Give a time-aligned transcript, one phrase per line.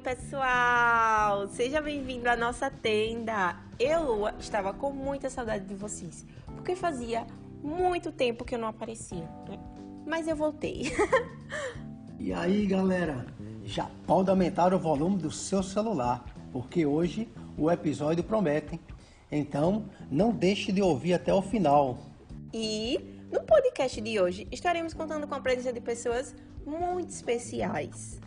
[0.00, 1.46] pessoal!
[1.48, 3.56] Seja bem-vindo à nossa tenda.
[3.78, 7.26] Eu estava com muita saudade de vocês, porque fazia
[7.62, 9.58] muito tempo que eu não aparecia, né?
[10.06, 10.90] Mas eu voltei.
[12.18, 13.26] e aí, galera?
[13.62, 17.28] Já pode aumentar o volume do seu celular, porque hoje
[17.58, 18.80] o episódio promete.
[19.30, 21.98] Então, não deixe de ouvir até o final.
[22.54, 22.98] E
[23.30, 28.18] no podcast de hoje estaremos contando com a presença de pessoas muito especiais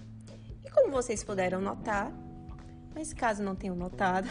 [0.73, 2.11] como vocês puderam notar,
[2.93, 4.27] mas caso não tenham notado,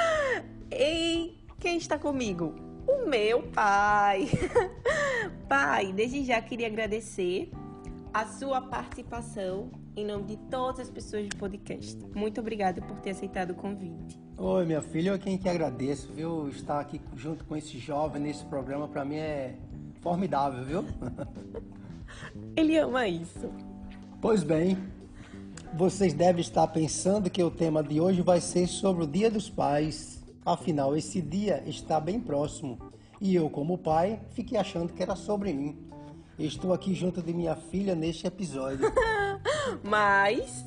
[0.70, 2.54] e quem está comigo?
[2.86, 4.28] O meu pai.
[5.48, 7.50] pai, desde já queria agradecer
[8.12, 11.98] a sua participação em nome de todas as pessoas do podcast.
[12.14, 14.20] Muito obrigada por ter aceitado o convite.
[14.36, 16.48] Oi, minha filha, eu quem que agradeço, viu?
[16.50, 19.56] Estar aqui junto com esse jovem nesse programa para mim é
[20.02, 20.84] formidável, viu?
[22.54, 23.50] Ele ama isso.
[24.20, 24.76] Pois bem,
[25.76, 29.50] vocês devem estar pensando que o tema de hoje vai ser sobre o Dia dos
[29.50, 30.24] Pais.
[30.44, 32.78] Afinal, esse dia está bem próximo
[33.20, 35.76] e eu, como pai, fiquei achando que era sobre mim.
[36.38, 38.90] Estou aqui junto de minha filha neste episódio.
[39.84, 40.64] Mas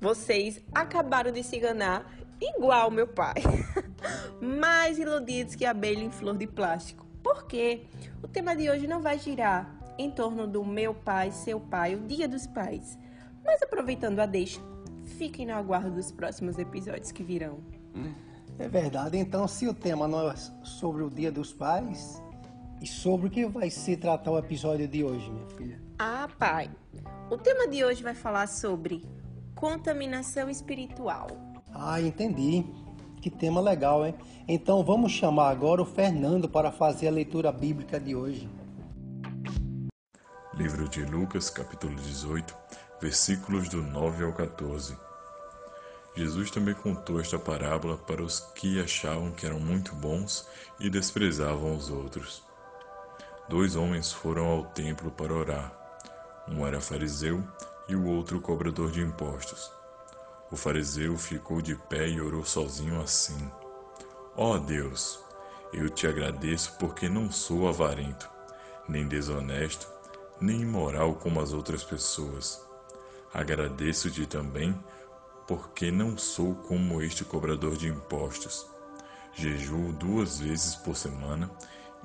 [0.00, 2.08] vocês acabaram de se enganar
[2.40, 3.42] igual meu pai.
[4.40, 7.04] Mais iludidos que abelha em flor de plástico.
[7.20, 7.86] Por quê?
[8.22, 12.06] O tema de hoje não vai girar em torno do meu pai, seu pai, o
[12.06, 12.96] Dia dos Pais.
[13.52, 14.62] Mas aproveitando a deixa,
[15.18, 17.58] fiquem no aguardo dos próximos episódios que virão.
[18.58, 19.18] É verdade.
[19.18, 22.22] Então, se o tema não é sobre o Dia dos Pais,
[22.80, 25.78] e sobre o que vai se tratar o episódio de hoje, minha filha?
[25.98, 26.70] Ah, pai.
[27.30, 29.04] O tema de hoje vai falar sobre
[29.54, 31.28] contaminação espiritual.
[31.74, 32.64] Ah, entendi.
[33.20, 34.14] Que tema legal, hein?
[34.48, 38.48] Então vamos chamar agora o Fernando para fazer a leitura bíblica de hoje.
[40.54, 42.54] Livro de Lucas, capítulo 18,
[43.02, 44.96] versículos do 9 ao 14.
[46.14, 50.46] Jesus também contou esta parábola para os que achavam que eram muito bons
[50.78, 52.44] e desprezavam os outros.
[53.48, 55.72] Dois homens foram ao templo para orar.
[56.46, 57.42] Um era fariseu
[57.88, 59.72] e o outro cobrador de impostos.
[60.48, 63.50] O fariseu ficou de pé e orou sozinho assim:
[64.36, 65.18] Ó oh Deus,
[65.72, 68.30] eu te agradeço porque não sou avarento,
[68.88, 69.88] nem desonesto,
[70.40, 72.70] nem imoral como as outras pessoas
[73.32, 74.78] Agradeço-te também,
[75.46, 78.66] porque não sou como este cobrador de impostos.
[79.32, 81.50] Jejuo duas vezes por semana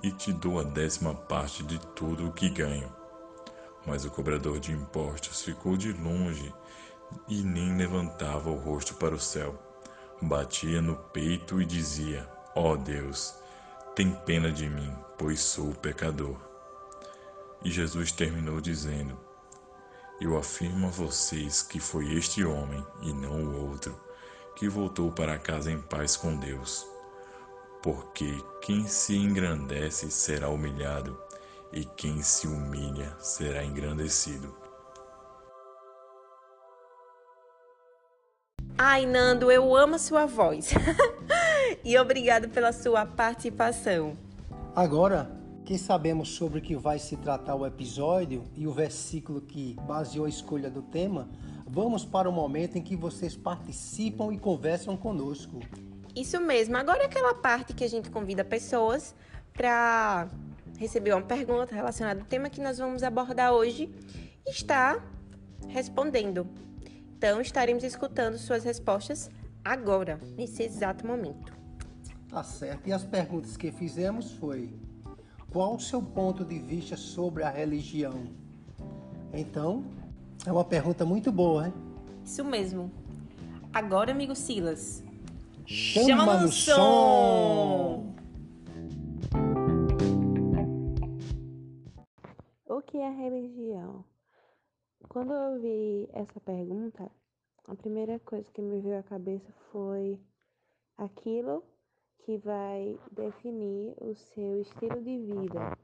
[0.02, 2.90] e te dou a décima parte de tudo o que ganho.
[3.86, 6.54] Mas o cobrador de impostos ficou de longe
[7.28, 9.58] e nem levantava o rosto para o céu.
[10.22, 13.36] Batia no peito e dizia: Ó oh Deus,
[13.96, 16.38] tem pena de mim, pois sou pecador.
[17.64, 19.27] E Jesus terminou dizendo:
[20.20, 24.00] eu afirmo a vocês que foi este homem, e não o outro,
[24.56, 26.88] que voltou para casa em paz com Deus.
[27.84, 31.20] Porque quem se engrandece será humilhado,
[31.72, 34.56] e quem se humilha será engrandecido.
[38.76, 40.72] Ai, Nando, eu amo a sua voz.
[41.84, 44.18] e obrigado pela sua participação.
[44.76, 45.32] Agora,
[45.68, 50.26] que sabemos sobre o que vai se tratar o episódio e o versículo que baseou
[50.26, 51.28] a escolha do tema,
[51.68, 55.60] vamos para o momento em que vocês participam e conversam conosco.
[56.16, 56.78] Isso mesmo.
[56.78, 59.14] Agora é aquela parte que a gente convida pessoas
[59.54, 60.30] para
[60.78, 63.94] receber uma pergunta relacionada ao tema que nós vamos abordar hoje
[64.46, 65.04] e está
[65.68, 66.48] respondendo.
[67.18, 69.30] Então, estaremos escutando suas respostas
[69.66, 71.52] agora, nesse exato momento.
[72.30, 72.88] Tá certo.
[72.88, 74.87] E as perguntas que fizemos foi:
[75.58, 78.28] qual o seu ponto de vista sobre a religião?
[79.34, 79.84] Então,
[80.46, 81.74] é uma pergunta muito boa, hein?
[82.24, 82.92] Isso mesmo.
[83.74, 85.04] Agora, amigo Silas,
[85.66, 86.76] chama, chama no som.
[86.76, 88.16] som!
[92.68, 94.06] O que é religião?
[95.10, 97.10] Quando eu vi essa pergunta,
[97.68, 100.20] a primeira coisa que me veio à cabeça foi
[100.96, 101.64] aquilo
[102.28, 105.78] que vai definir o seu estilo de vida.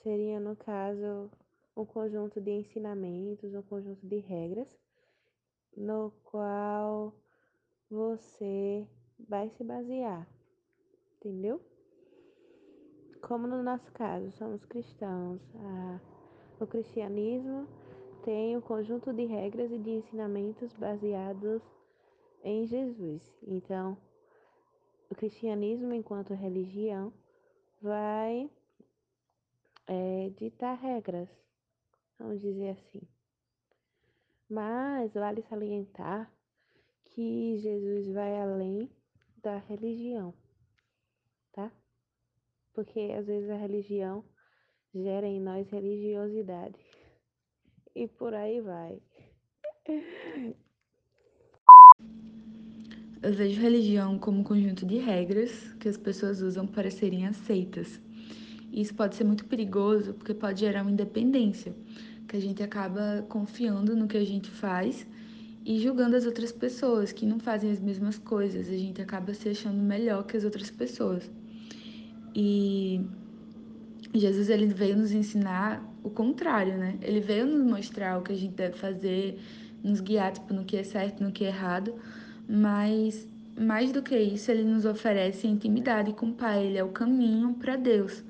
[0.00, 1.28] Seria, no caso,
[1.76, 4.68] um conjunto de ensinamentos, um conjunto de regras,
[5.76, 7.12] no qual
[7.90, 8.86] você
[9.18, 10.24] vai se basear,
[11.16, 11.60] entendeu?
[13.22, 16.00] Como no nosso caso, somos cristãos, a,
[16.60, 17.66] o cristianismo
[18.24, 21.60] tem um conjunto de regras e de ensinamentos baseados
[22.44, 23.36] em Jesus.
[23.44, 23.98] Então,
[25.12, 27.12] o cristianismo, enquanto religião,
[27.82, 28.50] vai
[29.86, 31.28] é, ditar regras,
[32.18, 33.02] vamos dizer assim.
[34.48, 36.32] Mas vale salientar
[37.04, 38.90] que Jesus vai além
[39.42, 40.34] da religião,
[41.52, 41.70] tá?
[42.72, 44.24] Porque às vezes a religião
[44.94, 46.80] gera em nós religiosidade.
[47.94, 49.02] E por aí vai.
[53.22, 58.00] Eu vejo religião como um conjunto de regras que as pessoas usam para serem aceitas.
[58.72, 61.72] Isso pode ser muito perigoso porque pode gerar uma independência,
[62.26, 65.06] que a gente acaba confiando no que a gente faz
[65.64, 68.68] e julgando as outras pessoas que não fazem as mesmas coisas.
[68.68, 71.30] A gente acaba se achando melhor que as outras pessoas.
[72.34, 73.06] E
[74.12, 76.98] Jesus ele veio nos ensinar o contrário, né?
[77.00, 79.38] Ele veio nos mostrar o que a gente deve fazer,
[79.80, 81.94] nos guiar tipo, no que é certo, no que é errado
[82.48, 83.26] mas
[83.58, 87.54] mais do que isso, ele nos oferece intimidade com o Pai, ele é o caminho
[87.54, 88.24] para Deus.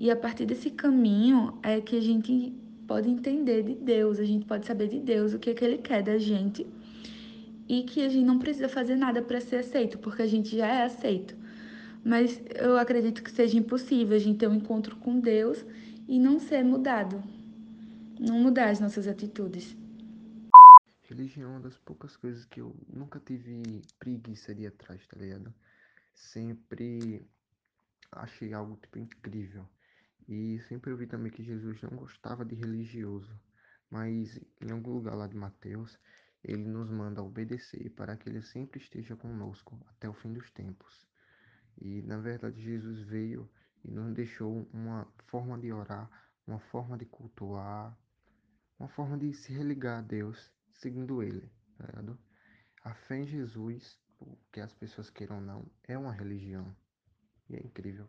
[0.00, 2.52] E a partir desse caminho é que a gente
[2.86, 5.78] pode entender de Deus, a gente pode saber de Deus o que é que ele
[5.78, 6.66] quer da gente
[7.68, 10.66] e que a gente não precisa fazer nada para ser aceito, porque a gente já
[10.66, 11.34] é aceito.
[12.04, 15.64] Mas eu acredito que seja impossível a gente ter um encontro com Deus
[16.08, 17.22] e não ser mudado,
[18.18, 19.76] não mudar as nossas atitudes.
[21.12, 25.18] Religião é uma das poucas coisas que eu nunca tive preguiça de ir atrás, tá
[25.18, 25.52] ligado?
[26.14, 27.28] Sempre
[28.10, 29.68] achei algo, tipo, incrível.
[30.26, 33.38] E sempre ouvi também que Jesus não gostava de religioso.
[33.90, 35.98] Mas em algum lugar lá de Mateus,
[36.42, 41.06] ele nos manda obedecer para que ele sempre esteja conosco até o fim dos tempos.
[41.78, 43.50] E na verdade Jesus veio
[43.84, 46.10] e nos deixou uma forma de orar,
[46.46, 47.94] uma forma de cultuar,
[48.78, 50.50] uma forma de se religar a Deus
[50.82, 51.48] seguindo ele,
[51.78, 51.86] tá?
[52.84, 56.74] A fé em Jesus, o que as pessoas queiram ou não, é uma religião.
[57.48, 58.08] E é incrível.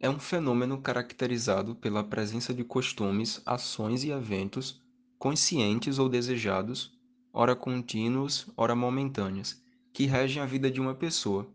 [0.00, 4.82] É um fenômeno caracterizado pela presença de costumes, ações e eventos,
[5.18, 6.98] conscientes ou desejados,
[7.30, 9.62] ora contínuos, ora momentâneos,
[9.92, 11.46] que regem a vida de uma pessoa.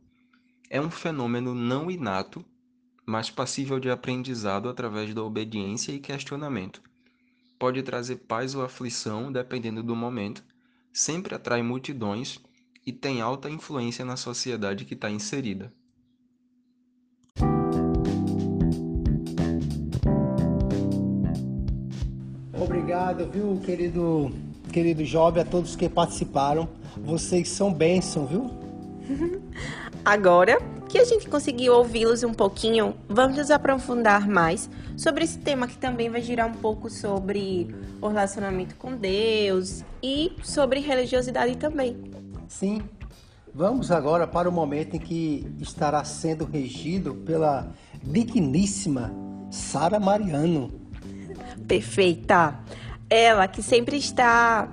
[0.69, 2.45] É um fenômeno não inato,
[3.07, 6.88] mas passível de aprendizado através da obediência e questionamento
[7.59, 10.41] pode trazer paz ou aflição, dependendo do momento,
[10.93, 12.39] sempre atrai multidões
[12.87, 15.71] e tem alta influência na sociedade que está inserida.
[22.53, 24.31] Obrigado, viu, querido,
[24.71, 26.67] querido jovem, a todos que participaram.
[26.97, 28.49] Vocês são bênção, viu?
[30.03, 35.67] Agora que a gente conseguiu ouvi-los um pouquinho, vamos nos aprofundar mais sobre esse tema
[35.67, 41.95] que também vai girar um pouco sobre o relacionamento com Deus e sobre religiosidade também.
[42.47, 42.81] Sim.
[43.53, 47.71] Vamos agora para o momento em que estará sendo regido pela
[48.01, 49.13] digníssima
[49.51, 50.71] Sara Mariano.
[51.67, 52.59] Perfeita.
[53.07, 54.67] Ela que sempre está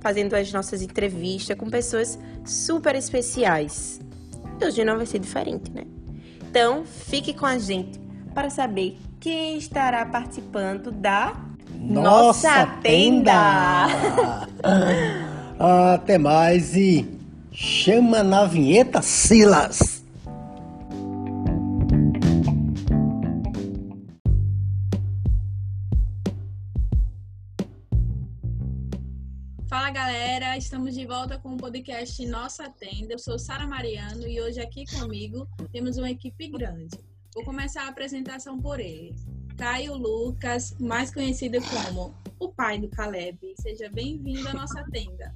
[0.00, 4.00] fazendo as nossas entrevistas com pessoas super especiais
[4.64, 5.84] hoje não vai ser diferente, né?
[6.50, 8.00] Então, fique com a gente
[8.34, 11.34] para saber quem estará participando da
[11.78, 13.86] nossa, nossa tenda.
[15.94, 17.08] Até mais e
[17.50, 20.01] chama na vinheta Silas.
[30.56, 33.12] Estamos de volta com o podcast Nossa Tenda.
[33.12, 36.98] Eu sou Sara Mariano e hoje aqui comigo temos uma equipe grande.
[37.34, 39.14] Vou começar a apresentação por ele.
[39.58, 43.38] Caio Lucas, mais conhecido como o pai do Caleb.
[43.60, 45.34] Seja bem-vindo à nossa tenda.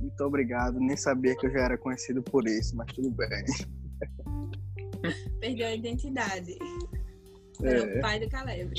[0.00, 0.78] Muito obrigado.
[0.78, 3.44] Nem sabia que eu já era conhecido por isso, mas tudo bem.
[5.40, 6.56] Perdeu a identidade.
[7.62, 7.98] É.
[7.98, 8.72] o pai do Caleb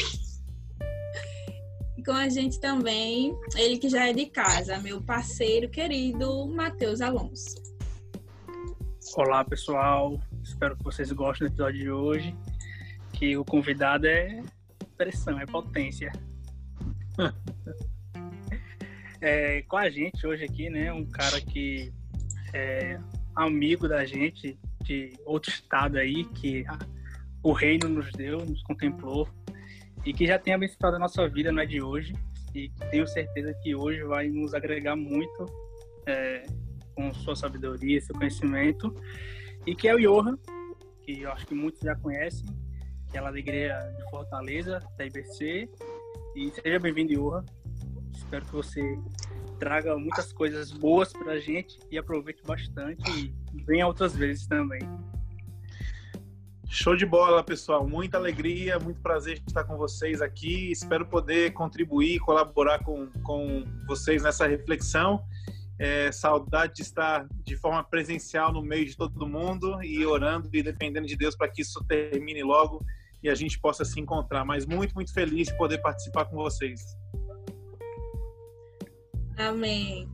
[2.07, 7.61] com a gente também, ele que já é de casa, meu parceiro querido, Matheus Alonso.
[9.17, 10.17] Olá, pessoal.
[10.41, 12.35] Espero que vocês gostem do episódio de hoje.
[13.11, 14.41] Que o convidado é
[14.95, 16.09] pressão, é potência.
[19.19, 20.93] é, com a gente hoje aqui, né?
[20.93, 21.91] Um cara que
[22.53, 22.97] é
[23.35, 26.63] amigo da gente, de outro estado aí, que
[27.43, 29.27] o reino nos deu, nos contemplou
[30.05, 32.13] e que já tem abençoado a nossa vida, não é de hoje,
[32.53, 35.45] e tenho certeza que hoje vai nos agregar muito
[36.05, 36.43] é,
[36.95, 38.93] com sua sabedoria, seu conhecimento,
[39.65, 40.37] e que é o Johan,
[41.03, 42.45] que eu acho que muitos já conhecem,
[43.11, 45.69] que é da igreja de Fortaleza, da IBC,
[46.35, 47.43] e seja bem-vindo, Johan.
[48.13, 48.99] Espero que você
[49.59, 54.79] traga muitas coisas boas para a gente e aproveite bastante e venha outras vezes também.
[56.79, 57.87] Show de bola, pessoal.
[57.87, 60.71] Muita alegria, muito prazer estar com vocês aqui.
[60.71, 65.19] Espero poder contribuir, colaborar com, com vocês nessa reflexão.
[65.79, 70.61] É, saudade de estar de forma presencial no meio de todo mundo e orando e
[70.61, 72.85] dependendo de Deus para que isso termine logo
[73.23, 74.45] e a gente possa se encontrar.
[74.45, 76.79] Mas muito, muito feliz de poder participar com vocês.
[79.35, 80.07] Amém.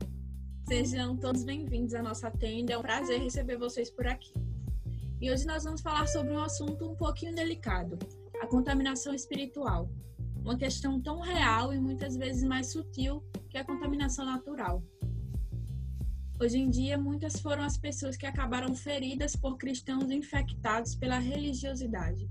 [0.66, 2.72] Sejam todos bem-vindos à nossa tenda.
[2.72, 4.43] É um prazer receber vocês por aqui.
[5.20, 7.98] E hoje nós vamos falar sobre um assunto um pouquinho delicado:
[8.42, 9.88] a contaminação espiritual.
[10.42, 14.82] Uma questão tão real e muitas vezes mais sutil que a contaminação natural.
[16.38, 22.28] Hoje em dia, muitas foram as pessoas que acabaram feridas por cristãos infectados pela religiosidade.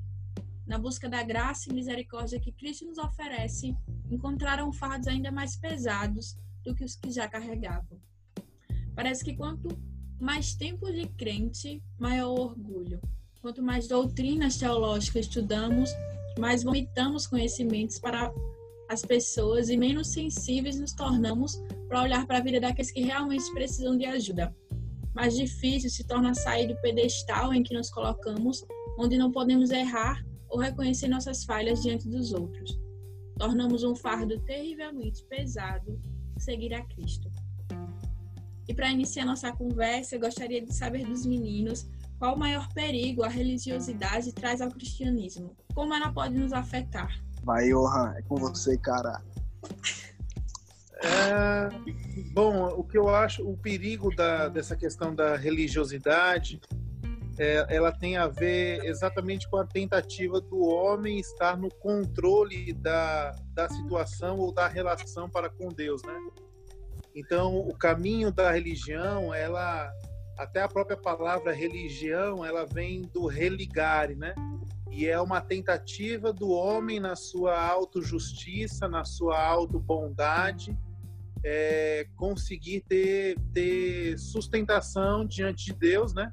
[0.68, 3.76] Na busca da graça e misericórdia que Cristo nos oferece,
[4.12, 8.00] encontraram fardos ainda mais pesados do que os que já carregavam.
[8.94, 9.70] Parece que quanto
[10.24, 13.02] mais tempo de crente, maior orgulho.
[13.42, 15.90] Quanto mais doutrinas teológicas estudamos,
[16.40, 18.34] mais vomitamos conhecimentos para
[18.90, 23.52] as pessoas e menos sensíveis nos tornamos para olhar para a vida daqueles que realmente
[23.52, 24.56] precisam de ajuda.
[25.14, 28.66] Mais difícil se torna sair do pedestal em que nos colocamos,
[28.98, 32.80] onde não podemos errar ou reconhecer nossas falhas diante dos outros.
[33.38, 36.00] Tornamos um fardo terrivelmente pesado
[36.38, 37.30] seguir a Cristo.
[38.68, 43.24] E para iniciar nossa conversa, eu gostaria de saber dos meninos qual o maior perigo
[43.24, 45.56] a religiosidade traz ao cristianismo.
[45.74, 47.10] Como ela pode nos afetar?
[47.44, 49.22] Vai, Johan, é com você, cara.
[51.04, 51.70] É,
[52.32, 56.62] bom, o que eu acho, o perigo da, dessa questão da religiosidade,
[57.38, 63.36] é, ela tem a ver exatamente com a tentativa do homem estar no controle da,
[63.54, 66.16] da situação ou da relação para com Deus, né?
[67.16, 69.92] Então, o caminho da religião, ela
[70.38, 74.34] até a própria palavra religião, ela vem do religare, né?
[74.92, 80.78] E é uma tentativa do homem na sua autojustiça, na sua autobondade,
[81.44, 86.32] é, conseguir ter, ter sustentação diante de Deus, né?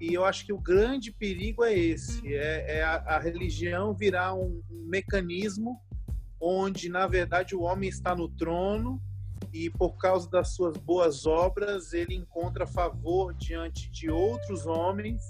[0.00, 4.34] E eu acho que o grande perigo é esse, é, é a, a, religião virar
[4.34, 5.80] um, um mecanismo
[6.40, 9.02] onde, na verdade, o homem está no trono
[9.52, 15.22] e por causa das suas boas obras ele encontra favor diante de outros homens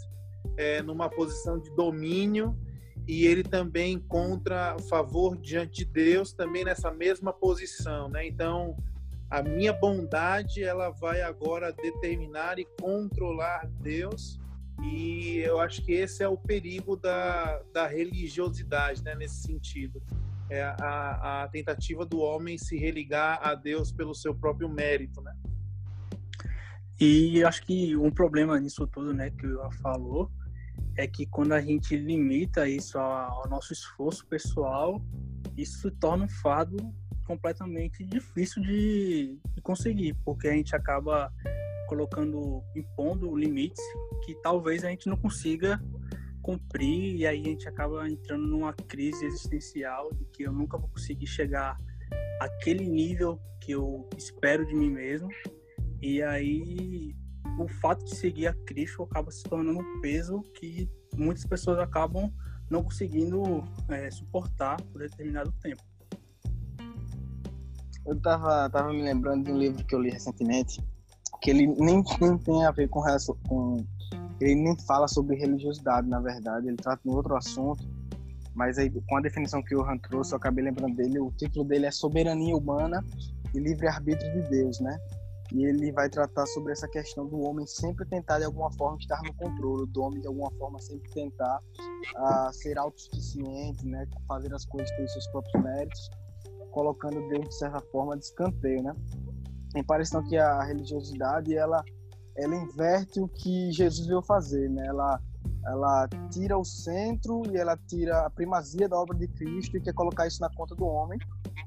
[0.56, 2.58] é, numa posição de domínio
[3.06, 8.26] e ele também encontra favor diante de Deus também nessa mesma posição, né?
[8.26, 8.76] Então
[9.30, 14.38] a minha bondade ela vai agora determinar e controlar Deus
[14.82, 19.14] e eu acho que esse é o perigo da, da religiosidade, né?
[19.14, 20.02] Nesse sentido
[20.50, 25.34] é a, a tentativa do homem se religar a Deus pelo seu próprio mérito, né?
[27.00, 30.30] E acho que um problema nisso tudo, né, que o falou,
[30.96, 35.00] é que quando a gente limita isso ao nosso esforço pessoal,
[35.56, 36.76] isso se torna um fardo
[37.24, 41.32] completamente difícil de, de conseguir, porque a gente acaba
[41.86, 43.82] colocando, impondo limites
[44.24, 45.80] que talvez a gente não consiga
[46.48, 50.88] cumprir e aí a gente acaba entrando numa crise existencial de que eu nunca vou
[50.88, 51.78] conseguir chegar
[52.40, 55.28] àquele nível que eu espero de mim mesmo
[56.00, 57.14] e aí
[57.58, 62.32] o fato de seguir a Cristo acaba se tornando um peso que muitas pessoas acabam
[62.70, 65.82] não conseguindo é, suportar por determinado tempo.
[68.06, 70.82] Eu tava, tava me lembrando de um livro que eu li recentemente,
[71.42, 73.02] que ele nem, nem tem a ver com,
[73.46, 73.84] com
[74.40, 77.83] ele nem fala sobre religiosidade, na verdade, ele trata de um outro assunto,
[78.54, 81.64] mas aí com a definição que o Han trouxe, eu acabei lembrando dele, o título
[81.64, 83.04] dele é Soberania Humana
[83.54, 84.99] e Livre-Arbítrio de Deus, né?
[85.52, 89.21] E ele vai tratar sobre essa questão do homem sempre tentar de alguma forma estar
[89.23, 91.61] no controle, do homem de alguma forma sempre tentar
[92.16, 94.07] uh, ser autossuficiente, né?
[94.26, 96.11] Fazer as coisas pelos seus próprios méritos,
[96.71, 98.95] colocando Deus de certa forma de escanteio, né?
[99.73, 101.83] Tem parece então que a religiosidade ela
[102.38, 104.87] ela inverte o que Jesus veio fazer, né?
[104.87, 105.21] Ela
[105.64, 109.92] ela tira o centro e ela tira a primazia da obra de Cristo e quer
[109.92, 111.18] colocar isso na conta do homem,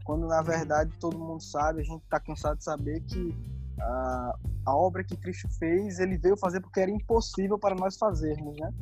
[0.04, 3.36] quando na verdade todo mundo sabe, a gente está cansado de saber que
[3.80, 4.36] a,
[4.66, 8.74] a obra que Cristo fez, ele veio fazer porque era impossível para nós fazermos, né?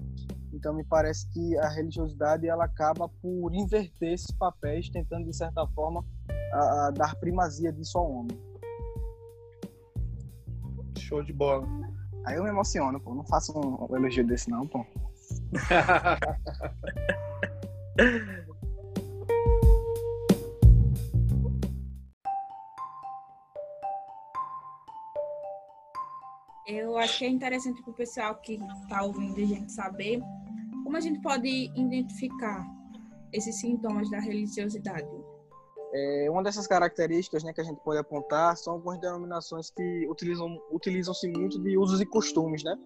[0.53, 5.65] Então me parece que a religiosidade ela acaba por inverter esses papéis, tentando de certa
[5.67, 6.03] forma
[6.95, 8.48] dar primazia disso ao homem.
[11.09, 11.67] Show de bola.
[12.23, 13.15] Aí eu me emociono, pô.
[13.15, 14.85] Não faço um, um elogio desse, não, pô.
[26.67, 30.21] Eu acho que é interessante para o pessoal que está ouvindo a gente saber
[30.83, 32.63] como a gente pode identificar
[33.33, 35.09] esses sintomas da religiosidade?
[35.91, 40.61] É, uma dessas características né, que a gente pode apontar são algumas denominações que utilizam
[40.71, 42.77] utilizam-se muito de usos e costumes, né?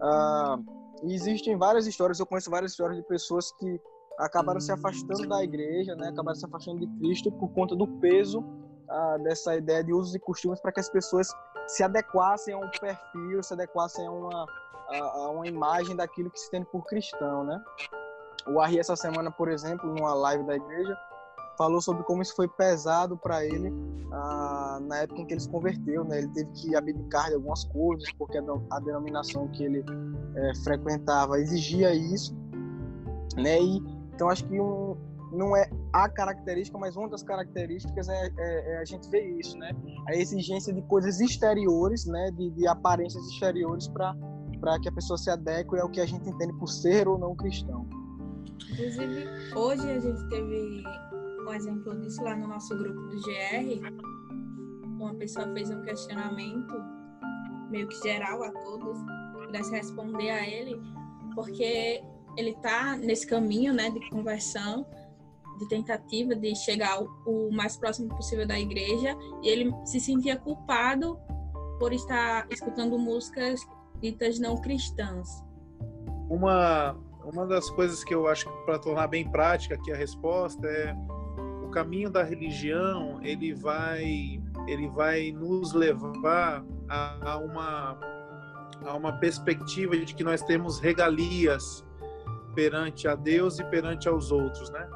[0.00, 0.58] Ah,
[1.02, 3.80] existem várias histórias, eu conheço várias histórias de pessoas que
[4.18, 6.08] acabaram se afastando da igreja, né?
[6.08, 8.42] Acabaram se afastando de Cristo por conta do peso
[8.88, 11.28] ah, dessa ideia de usos e costumes para que as pessoas
[11.66, 14.46] se adequassem a um perfil, se adequassem a uma
[14.88, 17.62] a, a uma imagem daquilo que se tem por cristão, né?
[18.46, 20.96] O Arri essa semana, por exemplo, numa live da igreja,
[21.56, 23.72] falou sobre como isso foi pesado para ele
[24.12, 26.18] ah, na época em que ele se converteu, né?
[26.18, 29.84] Ele teve que abdicar de algumas coisas porque a, denominação que ele
[30.34, 32.34] é, frequentava exigia isso,
[33.36, 33.60] né?
[33.60, 33.82] E
[34.14, 34.96] então acho que um,
[35.32, 39.58] não é a característica, mas uma das características é, é, é, a gente ver isso,
[39.58, 39.72] né?
[40.08, 42.30] A exigência de coisas exteriores, né?
[42.30, 44.14] De, de aparências exteriores para
[44.60, 47.36] para que a pessoa se adeque ao que a gente entende por ser ou não
[47.36, 47.86] cristão.
[48.72, 50.82] Inclusive, hoje a gente teve
[51.46, 53.92] um exemplo disso lá no nosso grupo do GR.
[54.84, 56.74] Uma pessoa fez um questionamento
[57.70, 58.98] meio que geral a todos,
[59.44, 60.80] pudesse responder a ele,
[61.34, 62.02] porque
[62.36, 64.86] ele está nesse caminho, né, de conversão,
[65.58, 71.18] de tentativa de chegar o mais próximo possível da igreja, e ele se sentia culpado
[71.78, 73.60] por estar escutando músicas
[74.00, 75.42] ditas não cristãs.
[76.28, 80.64] Uma uma das coisas que eu acho que para tornar bem prática aqui a resposta
[80.64, 80.94] é
[81.76, 88.00] caminho da religião ele vai ele vai nos levar a, a uma
[88.86, 91.84] a uma perspectiva de que nós temos regalias
[92.54, 94.88] perante a Deus e perante aos outros, né?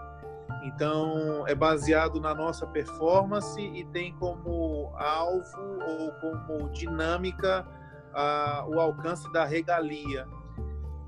[0.64, 7.66] Então é baseado na nossa performance e tem como alvo ou como dinâmica
[8.14, 10.26] a, o alcance da regalia.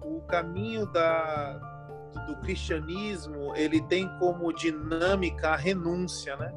[0.02, 1.71] O caminho da,
[2.20, 6.52] do cristianismo ele tem como dinâmica a renúncia, né?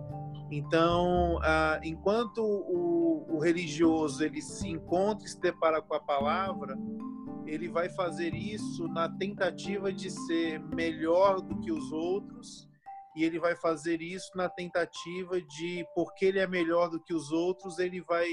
[0.52, 6.78] Então, ah, enquanto o, o, religioso ele se encontra e se depara com a palavra,
[7.48, 12.70] ele vai fazer isso na tentativa de ser melhor do que os outros
[13.16, 17.32] e ele vai fazer isso na tentativa de, porque ele é melhor do que os
[17.32, 18.28] outros, ele vai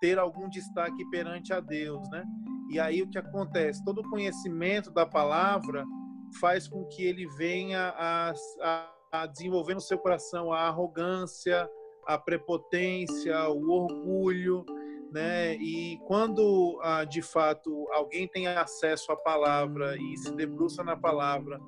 [0.00, 2.24] ter algum destaque perante a Deus, né?
[2.70, 3.82] E aí o que acontece?
[3.84, 5.84] Todo conhecimento da palavra
[6.40, 11.68] faz com que ele venha a, a, a desenvolver no seu coração a arrogância,
[12.06, 14.64] a prepotência, o orgulho,
[15.10, 15.54] né?
[15.54, 21.60] E quando ah, de fato alguém tem acesso à palavra e se debruça na palavra,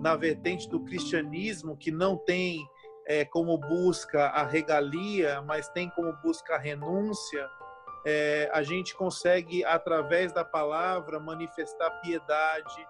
[0.00, 2.66] na vertente do cristianismo que não tem
[3.06, 7.48] é, como busca a regalia, mas tem como busca a renúncia,
[8.06, 12.86] é, a gente consegue, através da palavra, manifestar piedade,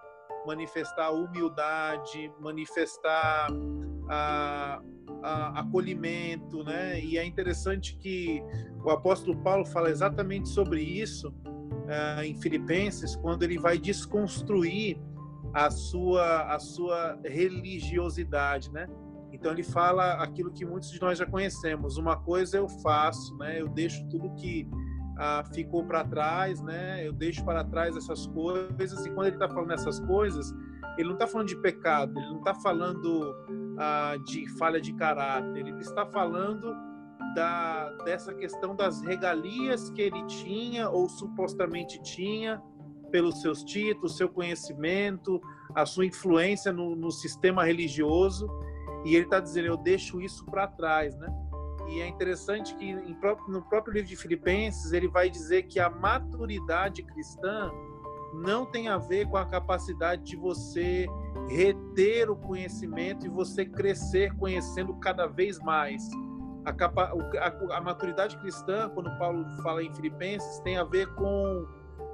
[0.49, 3.47] manifestar humildade, manifestar
[4.09, 4.81] a,
[5.21, 6.99] a, acolhimento, né?
[6.99, 8.41] E é interessante que
[8.83, 11.31] o apóstolo Paulo fala exatamente sobre isso
[11.87, 14.99] é, em Filipenses, quando ele vai desconstruir
[15.53, 18.87] a sua, a sua religiosidade, né?
[19.31, 21.97] Então ele fala aquilo que muitos de nós já conhecemos.
[21.97, 23.61] Uma coisa eu faço, né?
[23.61, 24.67] Eu deixo tudo que
[25.19, 27.05] ah, ficou para trás, né?
[27.05, 30.55] Eu deixo para trás essas coisas e quando ele está falando essas coisas,
[30.97, 33.35] ele não está falando de pecado, ele não está falando
[33.77, 36.73] ah, de falha de caráter, ele está falando
[37.35, 42.61] da dessa questão das regalias que ele tinha ou supostamente tinha
[43.11, 45.41] pelos seus títulos, seu conhecimento,
[45.75, 48.47] a sua influência no, no sistema religioso
[49.05, 51.27] e ele está dizendo eu deixo isso para trás, né?
[51.89, 52.93] E é interessante que
[53.47, 57.71] no próprio livro de Filipenses ele vai dizer que a maturidade cristã
[58.33, 61.07] não tem a ver com a capacidade de você
[61.49, 66.07] reter o conhecimento e você crescer conhecendo cada vez mais.
[66.63, 71.65] A, capa, a, a maturidade cristã, quando Paulo fala em Filipenses, tem a ver com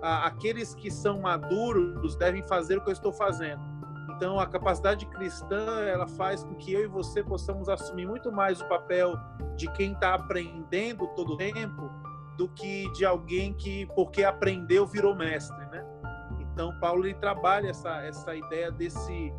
[0.01, 3.74] a, aqueles que são maduros devem fazer o que eu estou fazendo
[4.15, 8.61] então, a capacidade cristã ela faz com que eu e você possamos assumir muito mais
[8.61, 9.17] o papel
[9.57, 11.89] de quem está aprendendo todo o tempo
[12.37, 15.85] do que de alguém que, porque aprendeu, virou mestre, né?
[16.39, 19.33] Então, Paulo ele trabalha essa, essa ideia desse,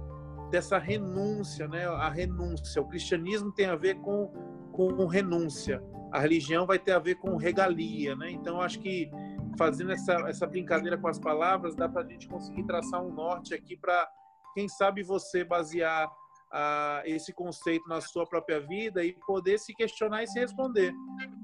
[0.50, 1.86] dessa renúncia, né?
[1.86, 2.80] A renúncia.
[2.80, 4.26] O cristianismo tem a ver com,
[4.72, 5.82] com renúncia.
[6.12, 8.30] A religião vai ter a ver com regalia, né?
[8.30, 9.10] Então, acho que
[9.58, 13.54] fazendo essa, essa brincadeira com as palavras, dá para a gente conseguir traçar um norte
[13.54, 14.06] aqui para
[14.56, 16.10] quem sabe você basear
[16.50, 20.94] ah, esse conceito na sua própria vida e poder se questionar e se responder.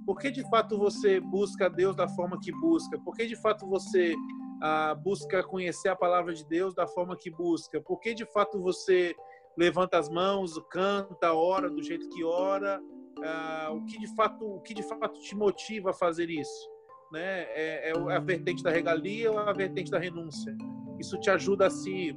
[0.06, 2.98] Por que de fato você busca Deus da forma que busca?
[3.00, 4.14] Por que de fato você
[4.62, 7.82] ah, busca conhecer a palavra de Deus da forma que busca?
[7.82, 9.14] Por que de fato você
[9.58, 12.80] levanta as mãos, canta, ora do jeito que ora?
[13.22, 16.70] Ah, o que de fato, o que de fato te motiva a fazer isso?
[17.12, 17.42] Né?
[17.50, 20.56] É, é a vertente da regalia ou a vertente da renúncia?
[20.98, 22.16] Isso te ajuda a se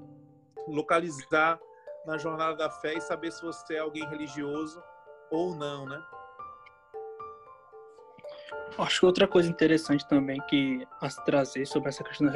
[0.67, 1.59] localizar
[2.05, 4.81] na jornada da fé e saber se você é alguém religioso
[5.31, 6.01] ou não, né?
[8.77, 12.33] Acho que outra coisa interessante também que a se trazer sobre essa questão da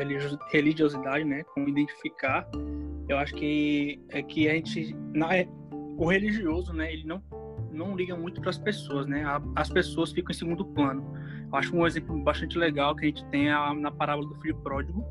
[0.52, 2.48] religiosidade, né, como identificar,
[3.10, 5.28] eu acho que é que a gente, na,
[5.98, 7.22] o religioso, né, ele não
[7.72, 9.24] não liga muito para as pessoas, né?
[9.56, 11.04] As pessoas ficam em segundo plano.
[11.52, 14.56] Eu acho um exemplo bastante legal que a gente tem a, na parábola do filho
[14.58, 15.06] pródigo,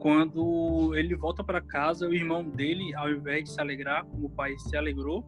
[0.00, 4.30] quando ele volta para casa, o irmão dele, ao invés de se alegrar como o
[4.30, 5.24] pai se alegrou,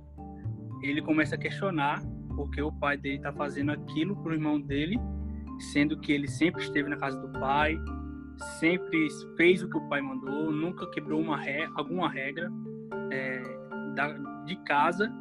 [0.82, 2.02] ele começa a questionar
[2.34, 4.98] porque o pai dele está fazendo aquilo para o irmão dele,
[5.72, 7.78] sendo que ele sempre esteve na casa do pai,
[8.58, 11.68] sempre fez o que o pai mandou, nunca quebrou uma re...
[11.74, 12.50] alguma regra
[13.10, 13.42] é,
[13.94, 14.08] da...
[14.46, 15.12] de casa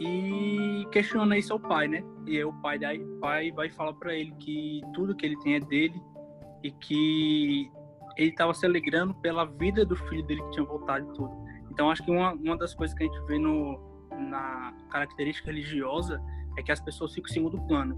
[0.00, 2.04] e questiona isso ao pai, né?
[2.26, 5.54] E aí o pai daí pai vai falar para ele que tudo que ele tem
[5.54, 6.02] é dele
[6.64, 7.70] e que
[8.16, 11.30] ele estava se alegrando pela vida do filho dele que tinha voltado e tudo.
[11.70, 13.78] Então acho que uma, uma das coisas que a gente vê no,
[14.10, 16.20] na característica religiosa
[16.56, 17.96] é que as pessoas ficam em segundo plano.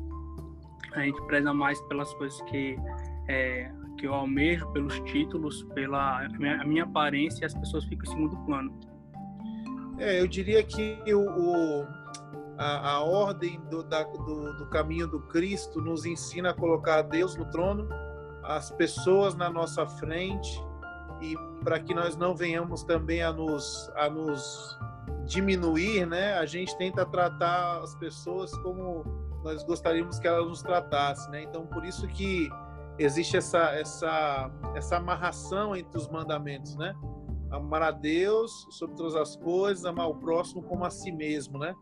[0.92, 2.76] A gente preza mais pelas coisas que
[3.28, 7.84] é, que eu almejo, pelos títulos, pela a minha, a minha, aparência, e as pessoas
[7.84, 8.78] ficam em segundo plano.
[9.98, 11.84] É, eu diria que o
[12.56, 17.36] a, a, ordem do, da, do, do caminho do Cristo nos ensina a colocar Deus
[17.36, 17.88] no trono
[18.48, 20.58] as pessoas na nossa frente
[21.20, 24.78] e para que nós não venhamos também a nos, a nos
[25.26, 26.32] diminuir, né?
[26.38, 29.04] A gente tenta tratar as pessoas como
[29.44, 31.42] nós gostaríamos que elas nos tratassem, né?
[31.42, 32.48] Então, por isso que
[32.98, 36.94] existe essa essa essa amarração entre os mandamentos, né?
[37.50, 41.74] Amar a Deus sobre todas as coisas, amar o próximo como a si mesmo, né?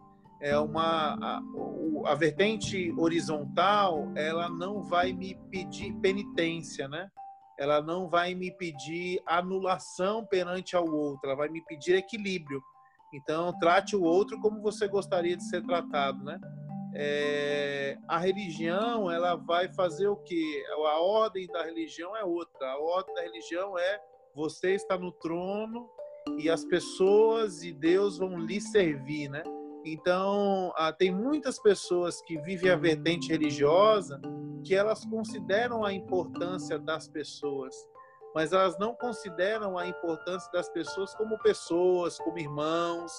[0.47, 1.43] É uma a,
[2.13, 7.11] a, vertente horizontal ela não vai me pedir penitência né?
[7.59, 12.63] Ela não vai me pedir anulação perante ao outro ela vai me pedir equilíbrio.
[13.13, 16.39] Então trate o outro como você gostaria de ser tratado né?
[16.95, 22.71] É, a religião ela vai fazer o que a ordem da religião é outra.
[22.71, 24.01] A ordem da religião é
[24.33, 25.91] você está no trono
[26.39, 29.43] e as pessoas e Deus vão lhe servir né
[29.89, 34.21] então, ah, tem muitas pessoas que vivem a vertente religiosa
[34.65, 37.73] que elas consideram a importância das pessoas,
[38.35, 43.13] mas elas não consideram a importância das pessoas como pessoas, como irmãos,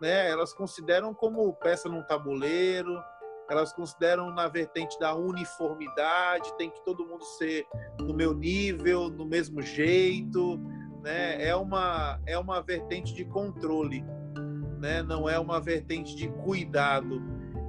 [0.00, 0.28] né?
[0.28, 3.00] Elas consideram como peça num tabuleiro,
[3.48, 7.64] elas consideram na vertente da uniformidade, tem que todo mundo ser
[8.00, 10.58] no meu nível, no mesmo jeito,
[11.04, 11.40] né?
[11.40, 14.04] É uma é uma vertente de controle
[14.80, 15.02] né?
[15.02, 17.22] não é uma vertente de cuidado.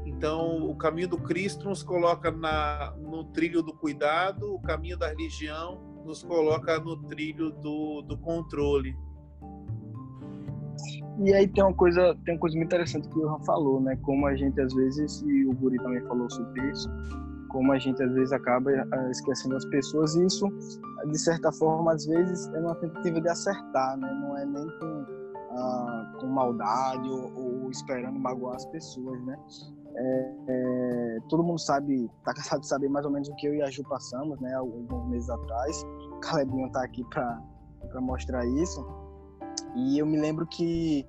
[0.05, 5.09] Então, o caminho do Cristo nos coloca na, no trilho do cuidado, o caminho da
[5.09, 8.95] religião nos coloca no trilho do, do controle.
[11.23, 13.95] E aí tem uma coisa, tem uma coisa muito interessante que o Johan falou, né?
[14.01, 16.89] Como a gente às vezes, e o Guri também falou sobre isso,
[17.49, 20.47] como a gente às vezes acaba eh, esquecendo as pessoas, e isso,
[21.11, 24.11] de certa forma, às vezes é uma tentativa de acertar, né?
[24.21, 25.20] Não é nem com
[25.55, 29.37] ah, com maldade ou, ou, esperando magoar as pessoas, né?
[29.93, 33.53] É, é, todo mundo sabe, tá cansado de saber mais ou menos o que eu
[33.53, 34.53] e a Ju passamos, né?
[34.53, 35.83] Alguns meses atrás.
[36.11, 38.85] O Calebinho tá aqui para mostrar isso.
[39.75, 41.05] E eu me lembro que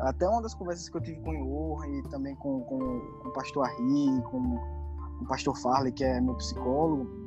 [0.00, 3.28] até uma das conversas que eu tive com o Johan e também com, com, com
[3.28, 4.56] o pastor Arri, com,
[5.18, 7.20] com o pastor Farley, que é meu psicólogo,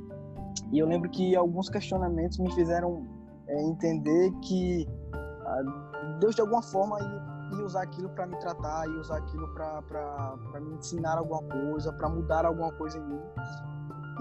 [0.72, 3.06] e eu lembro que alguns questionamentos me fizeram
[3.48, 4.88] é, entender que
[6.20, 7.00] Deus de alguma forma
[7.52, 12.10] ia usar aquilo para me tratar, ia usar aquilo para me ensinar alguma coisa, para
[12.10, 13.22] mudar alguma coisa em mim.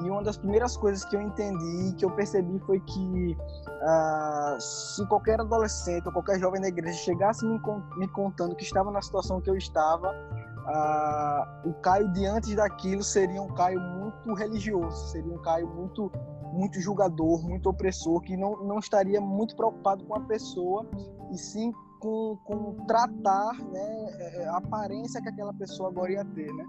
[0.00, 3.36] E uma das primeiras coisas que eu entendi, que eu percebi, foi que
[3.68, 7.60] uh, se qualquer adolescente ou qualquer jovem da igreja chegasse me,
[7.96, 13.40] me contando que estava na situação que eu estava, uh, o Caio diante daquilo seria
[13.40, 16.10] um Caio muito religioso, seria um Caio muito
[16.52, 20.86] muito julgador, muito opressor, que não, não estaria muito preocupado com a pessoa
[21.32, 26.24] e sim com, com tratar né, é, é, a aparência que aquela pessoa agora ia
[26.24, 26.64] ter, né?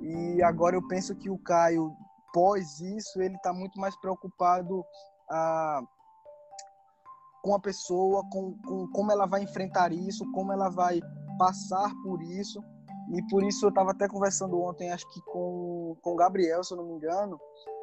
[0.00, 1.94] E agora eu penso que o Caio,
[2.32, 4.84] pós isso, ele está muito mais preocupado
[5.30, 5.82] ah,
[7.42, 11.00] com a pessoa, com, com como ela vai enfrentar isso, como ela vai
[11.38, 12.62] passar por isso.
[13.12, 16.72] E por isso eu estava até conversando ontem, acho que com, com o Gabriel, se
[16.72, 17.40] eu não me engano,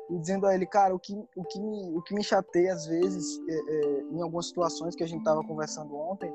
[0.09, 2.85] e dizendo a ele, cara, o que, o que, me, o que me chateia às
[2.85, 6.33] vezes, é, é, em algumas situações que a gente estava conversando ontem,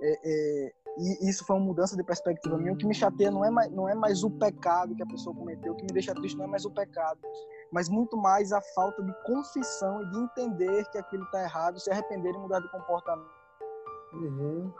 [0.00, 3.44] é, é, e isso foi uma mudança de perspectiva minha, o que me chateia não
[3.44, 6.14] é, mais, não é mais o pecado que a pessoa cometeu, o que me deixa
[6.14, 7.20] triste não é mais o pecado,
[7.70, 11.90] mas muito mais a falta de confissão e de entender que aquilo está errado, se
[11.90, 13.30] arrepender e mudar de comportamento.
[14.12, 14.72] Uhum.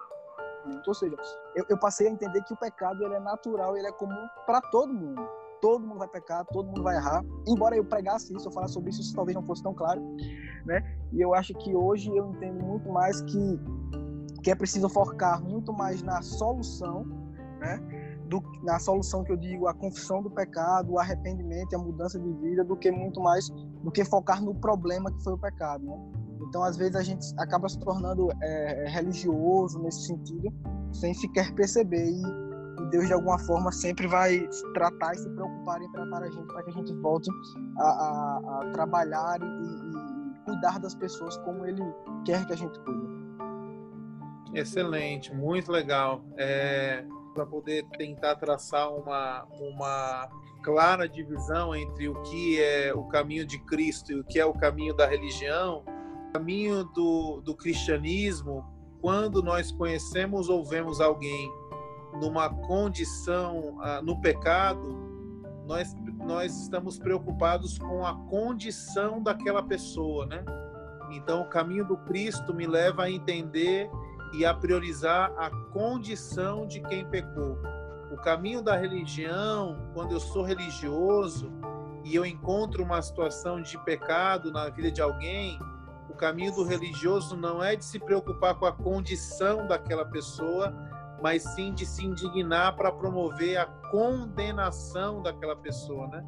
[0.87, 1.17] Ou seja,
[1.57, 4.61] eu, eu, passei a entender que o pecado ele é natural, ele é comum para
[4.61, 5.29] todo mundo.
[5.63, 7.25] Todo mundo vai pecar, todo mundo vai errar.
[7.47, 10.03] Embora eu pregasse isso, eu falasse sobre isso, isso talvez não fosse tão claro,
[10.67, 10.83] né?
[11.13, 13.61] E eu acho que hoje eu entendo muito mais que
[14.43, 17.05] que é preciso focar muito mais na solução,
[17.61, 17.79] né?
[18.27, 22.33] Do, na solução que eu digo, a confissão do pecado, o arrependimento a mudança de
[22.33, 25.85] vida, do que muito mais do que focar no problema que foi o pecado.
[25.85, 25.97] Né?
[26.49, 30.53] Então, às vezes, a gente acaba se tornando é, religioso nesse sentido,
[30.93, 32.11] sem sequer perceber.
[32.11, 32.23] E,
[32.81, 36.47] e, Deus, de alguma forma, sempre vai tratar e se preocupar em tratar a gente
[36.47, 37.31] para que a gente volte
[37.79, 41.83] a, a, a trabalhar e, e, cuidar das pessoas como Ele
[42.25, 43.13] quer que a gente cuide.
[44.55, 46.25] Excelente, muito legal.
[46.37, 50.29] É, para poder tentar traçar uma, uma
[50.63, 54.53] clara divisão entre o que é o caminho de Cristo e o que é o
[54.53, 55.83] caminho da religião,
[56.29, 58.65] o caminho do, do cristianismo,
[59.01, 61.51] quando nós conhecemos ou vemos alguém
[62.13, 65.13] numa condição, uh, no pecado,
[65.67, 70.45] nós, nós estamos preocupados com a condição daquela pessoa, né?
[71.11, 73.89] Então, o caminho do Cristo me leva a entender
[74.33, 77.59] e a priorizar a condição de quem pecou.
[78.11, 81.53] O caminho da religião, quando eu sou religioso
[82.05, 85.59] e eu encontro uma situação de pecado na vida de alguém,
[86.09, 90.75] o caminho do religioso não é de se preocupar com a condição daquela pessoa,
[91.23, 96.25] mas sim de se indignar para promover a condenação daquela pessoa, né?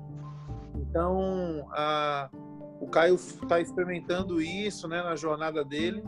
[0.76, 2.30] Então, a,
[2.80, 6.04] o Caio está experimentando isso, né, na jornada dele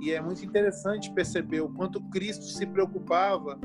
[0.00, 3.58] e é muito interessante perceber o quanto Cristo se preocupava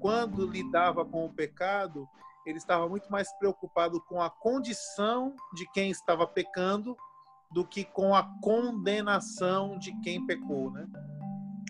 [0.00, 2.08] quando lidava com o pecado,
[2.46, 6.96] ele estava muito mais preocupado com a condição de quem estava pecando
[7.50, 10.86] do que com a condenação de quem pecou, né?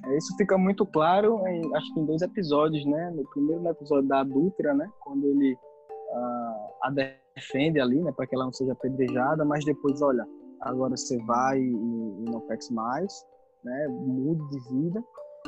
[0.07, 3.11] É, isso fica muito claro, em, acho que em dois episódios, né?
[3.11, 4.89] No primeiro no episódio da adúltera, né?
[5.01, 8.13] Quando ele uh, a defende ali, né?
[8.13, 10.27] Para que ela não seja apedrejada, mas depois, olha,
[10.61, 13.27] agora você vai e, e não peques mais
[13.65, 15.05] né, mude de vida.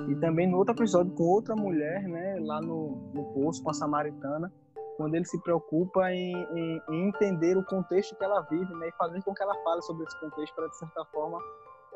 [0.09, 3.75] E também no outro episódio com outra mulher, né, lá no, no poço com a
[3.75, 4.53] samaritana,
[4.97, 8.93] quando ele se preocupa em, em, em, entender o contexto que ela vive, né, e
[8.93, 11.39] fazer com que ela fale sobre esse contexto para de certa forma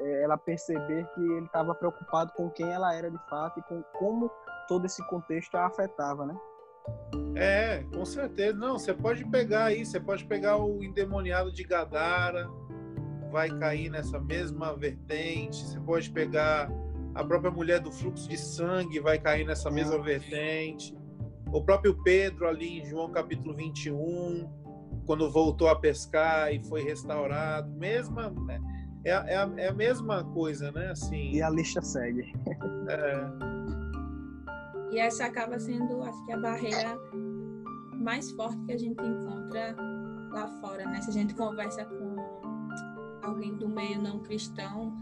[0.00, 4.30] ela perceber que ele estava preocupado com quem ela era de fato e com como
[4.66, 6.36] todo esse contexto a afetava, né?
[7.36, 8.56] É, com certeza.
[8.56, 12.48] Não, você pode pegar aí, você pode pegar o endemoniado de Gadara,
[13.30, 15.66] vai cair nessa mesma vertente.
[15.66, 16.70] Você pode pegar
[17.14, 20.96] a própria mulher do fluxo de sangue, vai cair nessa mesma vertente.
[21.52, 24.48] O próprio Pedro, ali em João capítulo 21,
[25.06, 28.30] quando voltou a pescar e foi restaurado, mesma.
[28.30, 28.60] Né?
[29.04, 30.90] É, é, a, é a mesma coisa, né?
[30.90, 32.32] Assim, e a lista segue.
[32.88, 33.54] É.
[34.92, 36.98] E essa acaba sendo, acho que, a barreira
[37.92, 39.74] mais forte que a gente encontra
[40.30, 41.00] lá fora, né?
[41.02, 42.14] Se a gente conversa com
[43.22, 44.92] alguém do meio não cristão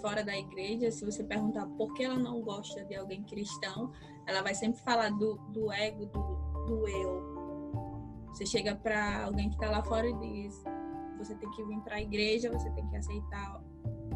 [0.00, 3.92] fora da igreja, se você perguntar por que ela não gosta de alguém cristão,
[4.26, 7.36] ela vai sempre falar do, do ego, do, do eu.
[8.28, 10.62] Você chega para alguém que está lá fora e diz:
[11.16, 13.62] você tem que vir para a igreja, você tem que aceitar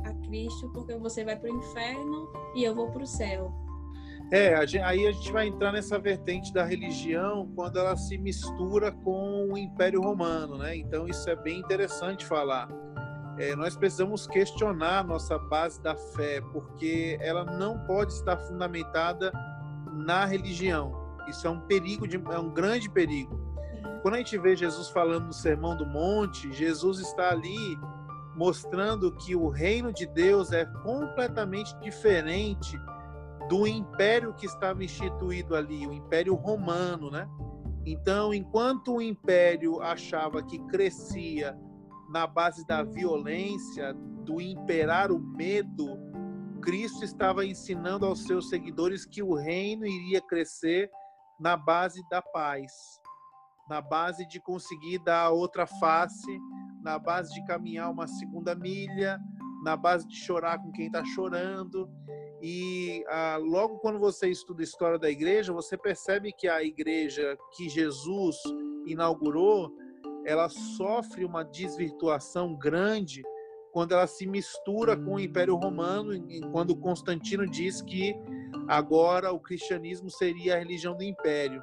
[0.04, 3.52] a Cristo, porque você vai para o inferno e eu vou para o céu.
[4.32, 9.48] É, aí a gente vai entrar nessa vertente da religião quando ela se mistura com
[9.52, 10.76] o Império Romano, né?
[10.76, 12.68] Então isso é bem interessante falar
[13.40, 19.32] é, nós precisamos questionar nossa base da fé, porque ela não pode estar fundamentada
[19.94, 20.92] na religião.
[21.26, 23.49] Isso é um perigo, de, é um grande perigo.
[24.02, 27.78] Quando a gente vê Jesus falando no Sermão do Monte, Jesus está ali
[28.34, 32.78] mostrando que o reino de Deus é completamente diferente
[33.48, 37.28] do império que estava instituído ali, o império romano, né?
[37.84, 41.58] Então, enquanto o império achava que crescia
[42.10, 43.92] na base da violência,
[44.24, 45.98] do imperar o medo,
[46.62, 50.90] Cristo estava ensinando aos seus seguidores que o reino iria crescer
[51.38, 52.99] na base da paz,
[53.70, 56.38] na base de conseguir dar outra face,
[56.83, 59.18] na base de caminhar uma segunda milha,
[59.64, 61.88] na base de chorar com quem está chorando.
[62.42, 67.38] E ah, logo quando você estuda a história da igreja, você percebe que a igreja
[67.56, 68.37] que Jesus
[68.87, 69.72] inaugurou
[70.24, 73.22] ela sofre uma desvirtuação grande
[73.72, 76.12] quando ela se mistura com o Império Romano,
[76.50, 78.14] quando Constantino diz que
[78.68, 81.62] agora o cristianismo seria a religião do Império.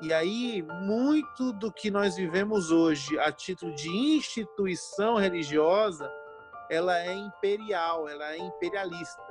[0.00, 6.10] E aí, muito do que nós vivemos hoje a título de instituição religiosa,
[6.70, 9.22] ela é imperial, ela é imperialista.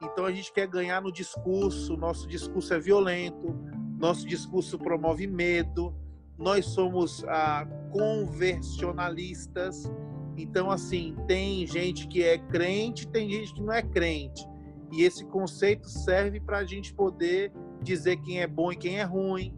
[0.00, 3.54] Então a gente quer ganhar no discurso, nosso discurso é violento,
[3.98, 5.92] nosso discurso promove medo,
[6.38, 9.90] nós somos ah, conversionalistas.
[10.36, 14.46] Então, assim, tem gente que é crente, tem gente que não é crente.
[14.92, 19.02] E esse conceito serve para a gente poder dizer quem é bom e quem é
[19.02, 19.57] ruim,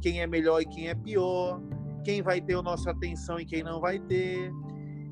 [0.00, 1.60] quem é melhor e quem é pior,
[2.04, 4.52] quem vai ter a nossa atenção e quem não vai ter.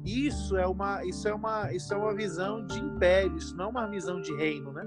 [0.04, 3.68] Isso é uma, isso é uma, isso é uma visão de império, isso não é
[3.68, 4.82] uma visão de reino, né?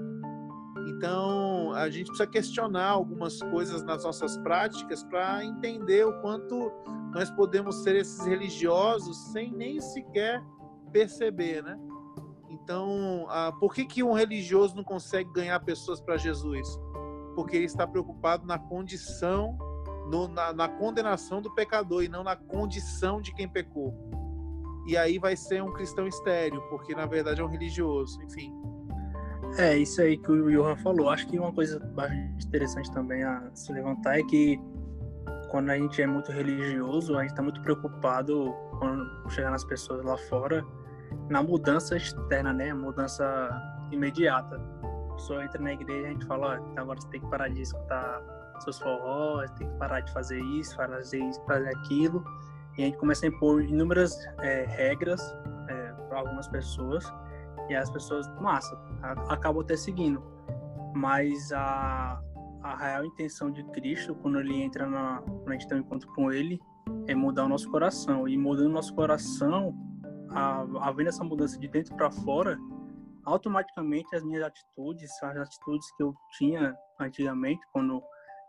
[0.88, 6.72] Então, a gente precisa questionar algumas coisas nas nossas práticas para entender o quanto
[7.12, 10.42] nós podemos ser esses religiosos sem nem sequer
[10.92, 11.78] perceber, né?
[12.50, 16.68] Então, ah, por que, que um religioso não consegue ganhar pessoas para Jesus?
[17.34, 19.56] Porque ele está preocupado na condição,
[20.10, 23.94] no, na, na condenação do pecador e não na condição de quem pecou.
[24.86, 28.52] E aí vai ser um cristão estéreo, porque na verdade é um religioso, enfim.
[29.58, 31.10] É, isso aí que o Johan falou.
[31.10, 34.58] Acho que uma coisa bastante interessante também a se levantar é que
[35.50, 40.02] quando a gente é muito religioso, a gente está muito preocupado quando chegar nas pessoas
[40.04, 40.64] lá fora
[41.28, 42.72] na mudança externa, né?
[42.72, 43.50] Mudança
[43.90, 44.60] imediata.
[45.10, 47.48] A pessoa entra na igreja e a gente fala, ó, agora você tem que parar
[47.48, 48.22] de escutar
[48.62, 52.24] seus forrós, tem que parar de fazer isso, fazer isso, fazer aquilo.
[52.78, 55.20] E a gente começa a impor inúmeras é, regras
[55.68, 57.04] é, para algumas pessoas
[57.68, 58.78] e as pessoas, massa,
[59.28, 60.22] acabam até seguindo.
[60.94, 62.20] Mas a,
[62.62, 65.22] a real intenção de Cristo, quando ele entra na.
[65.22, 66.60] Quando a gente tem um encontro com ele,
[67.06, 68.28] é mudar o nosso coração.
[68.28, 69.74] E mudando o nosso coração,
[70.80, 72.58] havendo essa mudança de dentro para fora,
[73.24, 78.02] automaticamente as minhas atitudes, as atitudes que eu tinha antigamente, quando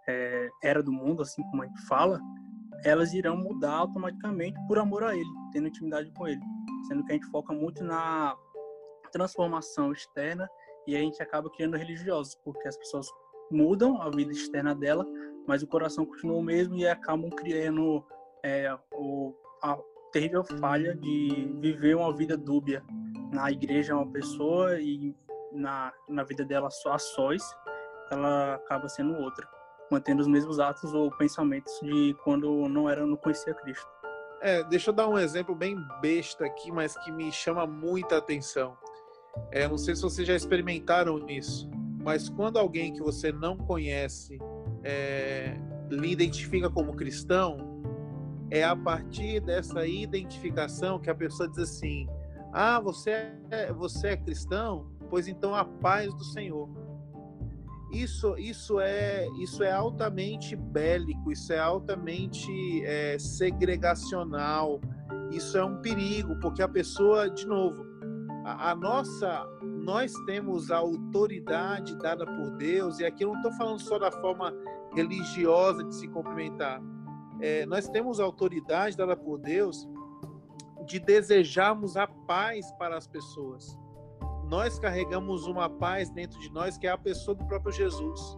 [0.07, 2.19] é, era do mundo, assim como a gente fala,
[2.83, 6.41] elas irão mudar automaticamente por amor a ele, tendo intimidade com ele.
[6.87, 8.35] Sendo que a gente foca muito na
[9.11, 10.49] transformação externa
[10.85, 13.07] e a gente acaba criando religiosos, porque as pessoas
[13.49, 15.05] mudam a vida externa dela,
[15.47, 18.03] mas o coração continua o mesmo e acabam criando
[18.43, 19.77] é, o, a
[20.11, 22.83] terrível falha de viver uma vida dúbia.
[23.31, 25.15] Na igreja, uma pessoa e
[25.51, 27.43] na, na vida dela só a sós,
[28.11, 29.47] ela acaba sendo outra,
[29.93, 33.87] mantendo os mesmos atos ou pensamentos de quando não era, não conhecia Cristo.
[34.41, 38.75] É, deixa eu dar um exemplo bem besta aqui, mas que me chama muita atenção.
[39.51, 41.69] É, não sei se vocês já experimentaram isso,
[42.03, 44.39] mas quando alguém que você não conhece
[44.83, 45.55] é,
[45.89, 47.81] lhe identifica como cristão,
[48.49, 52.07] é a partir dessa identificação que a pessoa diz assim:
[52.51, 54.91] Ah, você é, você é cristão?
[55.09, 56.67] Pois então a paz do Senhor.
[57.93, 64.81] Isso, isso, é, isso é altamente bélico, isso é altamente é, segregacional,
[65.29, 67.85] isso é um perigo, porque a pessoa, de novo,
[68.43, 73.53] a, a nossa, nós temos a autoridade dada por Deus, e aqui eu não estou
[73.53, 74.51] falando só da forma
[74.95, 76.81] religiosa de se cumprimentar.
[77.39, 79.87] É, nós temos a autoridade dada por Deus
[80.87, 83.77] de desejarmos a paz para as pessoas.
[84.53, 88.37] Nós carregamos uma paz dentro de nós que é a pessoa do próprio Jesus.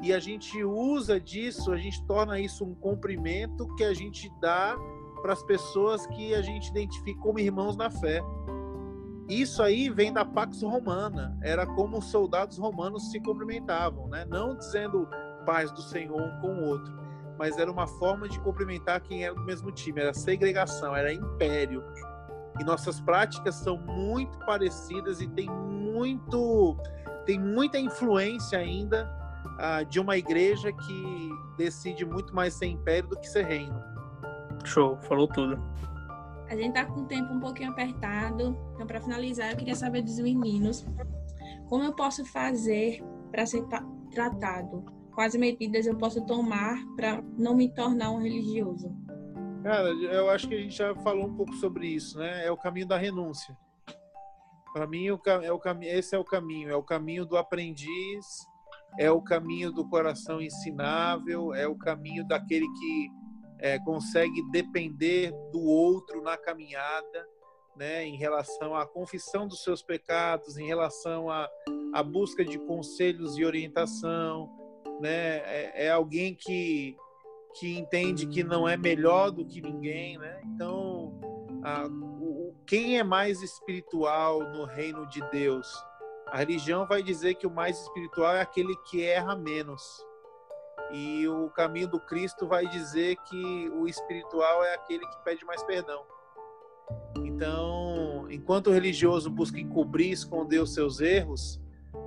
[0.00, 4.74] E a gente usa disso, a gente torna isso um cumprimento que a gente dá
[5.20, 8.22] para as pessoas que a gente identifica como irmãos na fé.
[9.28, 14.24] Isso aí vem da Pax Romana, era como os soldados romanos se cumprimentavam, né?
[14.24, 15.06] não dizendo
[15.44, 16.94] paz do Senhor um com o outro,
[17.38, 21.84] mas era uma forma de cumprimentar quem era do mesmo time, era segregação, era império.
[22.62, 26.76] E nossas práticas são muito parecidas e tem muito
[27.26, 29.10] tem muita influência ainda
[29.58, 33.82] uh, de uma igreja que decide muito mais ser império do que ser reino.
[34.64, 35.60] Show, falou tudo.
[36.48, 40.02] A gente tá com o tempo um pouquinho apertado, então para finalizar, eu queria saber
[40.02, 40.86] dos meninos
[41.68, 43.02] como eu posso fazer
[43.32, 43.64] para ser
[44.12, 44.84] tratado?
[45.16, 48.94] Quais medidas eu posso tomar para não me tornar um religioso?
[49.62, 52.44] Cara, eu acho que a gente já falou um pouco sobre isso, né?
[52.44, 53.56] É o caminho da renúncia.
[54.72, 55.20] Para mim, é o
[55.82, 58.26] esse é o caminho, é o caminho do aprendiz,
[58.98, 63.10] é o caminho do coração ensinável, é o caminho daquele que
[63.58, 67.28] é, consegue depender do outro na caminhada,
[67.76, 71.48] né, em relação à confissão dos seus pecados, em relação à,
[71.94, 74.50] à busca de conselhos e orientação,
[75.00, 76.96] né, é, é alguém que
[77.54, 80.40] que entende que não é melhor do que ninguém, né?
[80.44, 81.20] Então,
[81.62, 85.68] a, o, quem é mais espiritual no reino de Deus?
[86.26, 90.04] A religião vai dizer que o mais espiritual é aquele que erra menos.
[90.90, 95.62] E o caminho do Cristo vai dizer que o espiritual é aquele que pede mais
[95.62, 96.04] perdão.
[97.16, 101.60] Então, enquanto o religioso busca encobrir, esconder os seus erros,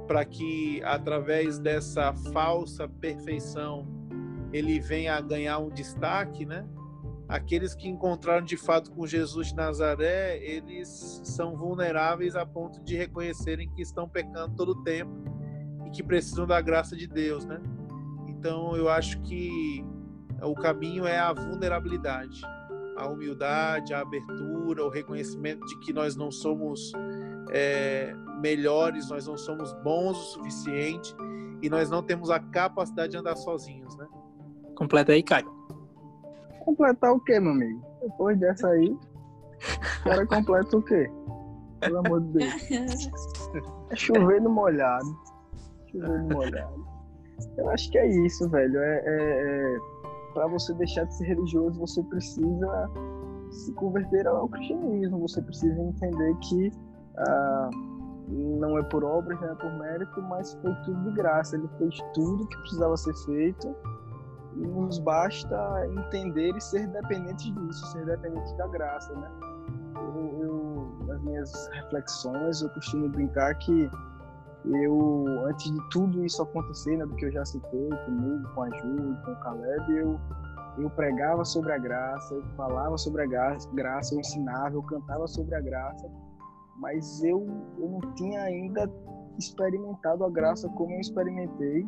[0.07, 4.04] para que através dessa falsa perfeição
[4.55, 6.65] ele venha a ganhar um destaque, né?
[7.27, 12.95] Aqueles que encontraram de fato com Jesus de Nazaré, eles são vulneráveis a ponto de
[12.95, 15.11] reconhecerem que estão pecando todo o tempo
[15.85, 17.61] e que precisam da graça de Deus, né?
[18.27, 19.83] Então, eu acho que
[20.41, 22.41] o caminho é a vulnerabilidade,
[22.95, 26.93] a humildade, a abertura, o reconhecimento de que nós não somos
[27.49, 31.13] é, melhores, nós não somos bons o suficiente
[31.61, 34.07] e nós não temos a capacidade de andar sozinhos, né?
[34.75, 35.53] Completa aí, Caio.
[36.59, 37.81] Completar o quê, meu amigo?
[38.01, 41.09] Depois dessa aí, o cara completa o quê?
[41.79, 43.09] Pelo amor de Deus.
[43.91, 45.05] É chover no molhado.
[45.91, 46.85] Chover no molhado.
[47.57, 48.79] Eu acho que é isso, velho.
[48.79, 49.77] É, é, é...
[50.33, 52.91] Para você deixar de ser religioso, você precisa
[53.51, 55.19] se converter ao cristianismo.
[55.19, 56.71] Você precisa entender que
[57.17, 57.69] ah,
[58.27, 61.55] não é por obras, não é por mérito, mas foi tudo de graça.
[61.55, 63.75] Ele fez tudo que precisava ser feito
[64.55, 69.29] nos basta entender e ser dependentes disso, ser dependentes da graça, né?
[69.95, 73.89] Eu, eu, nas minhas reflexões, eu costumo brincar que
[74.65, 78.69] eu, antes de tudo isso acontecer, né, do que eu já citei comigo, com a
[78.69, 80.19] Ju, com o Caleb, eu,
[80.77, 85.27] eu pregava sobre a graça, eu falava sobre a graça, graça, eu ensinava, eu cantava
[85.27, 86.09] sobre a graça,
[86.77, 87.45] mas eu,
[87.77, 88.89] eu não tinha ainda
[89.37, 91.87] experimentado a graça como eu experimentei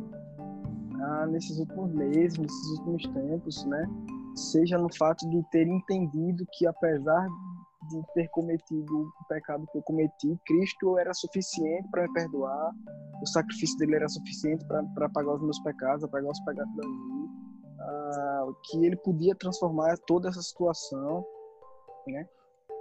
[1.02, 3.86] ah, nesses últimos meses, nesses últimos tempos, né?
[4.34, 7.26] Seja no fato de ter entendido que apesar
[7.90, 12.72] de ter cometido o pecado que eu cometi, Cristo era suficiente para me perdoar,
[13.22, 17.28] o sacrifício dele era suficiente para pagar os meus pecados, pagar os pecados da vida,
[17.80, 21.24] ah, que ele podia transformar toda essa situação,
[22.06, 22.26] né?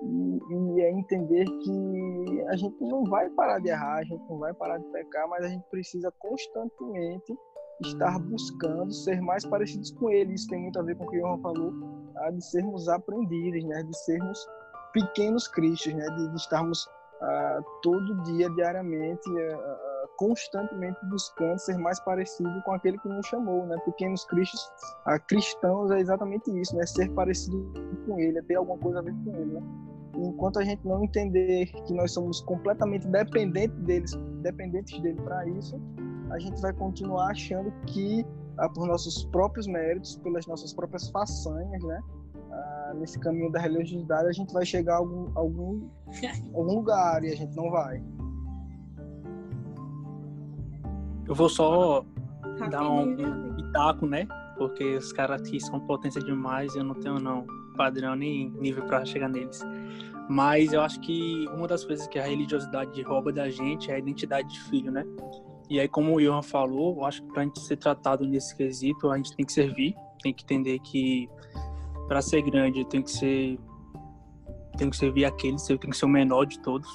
[0.03, 4.37] E, e, é entender que a gente não vai parar de errar, a gente não
[4.37, 7.35] vai parar de pecar, mas a gente precisa constantemente
[7.81, 10.33] estar buscando ser mais parecidos com ele.
[10.33, 11.73] Isso tem muito a ver com o que o João falou,
[12.17, 13.83] ah, de sermos aprendizes, né?
[13.83, 14.47] de sermos
[14.93, 16.05] pequenos cristos, né?
[16.05, 22.97] De, de estarmos uh, todo dia, diariamente, uh, constantemente buscando ser mais parecido com aquele
[22.97, 23.77] que nos chamou, né?
[23.85, 24.61] Pequenos cristos,
[25.05, 26.85] uh, cristãos é exatamente isso, né?
[26.85, 27.71] Ser parecido
[28.05, 29.61] com ele, é ter alguma coisa a ver com ele, né?
[30.15, 34.11] enquanto a gente não entender que nós somos completamente dependentes deles,
[34.41, 35.79] dependentes dele para isso,
[36.29, 38.25] a gente vai continuar achando que
[38.57, 42.01] ah, por nossos próprios méritos, pelas nossas próprias façanhas, né,
[42.95, 45.89] nesse caminho da religiosidade, a gente vai chegar a algum, algum,
[46.53, 48.01] algum lugar e a gente não vai.
[51.27, 52.05] Eu vou só
[52.69, 54.27] dar um, um pitaco, né?
[54.57, 58.85] Porque os caras aqui são potência demais e eu não tenho não padrão nem nível
[58.85, 59.61] para chegar neles.
[60.29, 63.99] Mas eu acho que uma das coisas que a religiosidade rouba da gente é a
[63.99, 65.05] identidade de filho, né?
[65.69, 68.55] E aí, como o Johan falou, eu acho que para a gente ser tratado nesse
[68.55, 71.29] quesito, a gente tem que servir, tem que entender que
[72.07, 73.59] para ser grande, tem que ser
[74.77, 76.87] tenho que servir aquele, tenho que ser o menor de todos.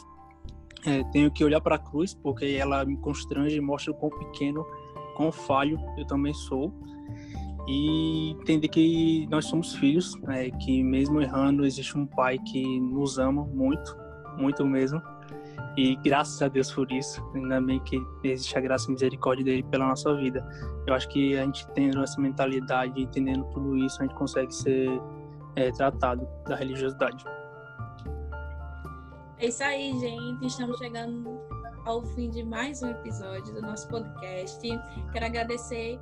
[0.87, 4.11] É, tenho que olhar para a cruz, porque ela me constrange e mostra o quão
[4.11, 4.64] pequeno,
[5.16, 6.73] quão falho eu também sou.
[7.68, 13.18] E entender que nós somos filhos, né, que mesmo errando, existe um pai que nos
[13.18, 13.97] ama muito,
[14.37, 15.01] muito mesmo.
[15.76, 19.62] E graças a Deus por isso, ainda bem que existe a graça e misericórdia dele
[19.62, 20.46] pela nossa vida.
[20.86, 24.88] Eu acho que a gente tendo essa mentalidade, entendendo tudo isso, a gente consegue ser
[25.57, 27.24] é, tratado da religiosidade.
[29.38, 30.46] É isso aí, gente.
[30.46, 31.40] Estamos chegando
[31.86, 34.61] ao fim de mais um episódio do nosso podcast.
[35.11, 35.98] Quero agradecer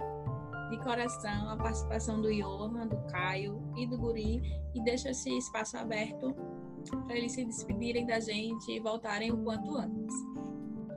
[0.71, 4.43] de coração a participação do Johan, do Caio e do Guri
[4.75, 6.35] e deixo esse espaço aberto
[7.07, 10.15] para eles se despedirem da gente e voltarem o quanto antes.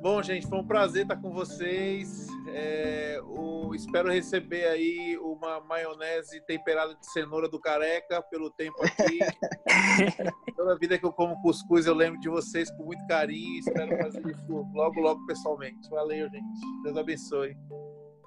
[0.04, 2.28] Bom, gente, foi um prazer estar com vocês.
[2.50, 9.20] É, o, espero receber aí uma maionese temperada de cenoura do Careca pelo tempo aqui.
[10.58, 13.60] Toda vida que eu como cuscuz, eu lembro de vocês com muito carinho.
[13.60, 15.90] Espero fazer isso logo, logo pessoalmente.
[15.90, 16.84] Valeu, gente.
[16.84, 17.56] Deus abençoe.